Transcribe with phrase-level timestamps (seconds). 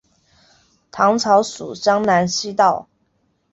[0.89, 2.89] 唐朝属江南西道。